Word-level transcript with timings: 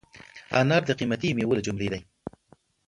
انار 0.59 0.83
د 0.87 0.91
قیمتي 0.99 1.29
مېوو 1.37 1.57
له 1.57 1.63
جملې 1.67 1.87
دی. 1.93 2.01